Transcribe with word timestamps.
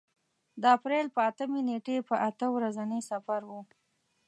د 0.61 0.63
اپرېل 0.77 1.07
په 1.15 1.21
اتمې 1.29 1.61
نېټې 1.69 1.97
په 2.09 2.15
اته 2.27 2.45
ورځني 2.55 3.01
سفر 3.09 3.41
و. 3.49 3.51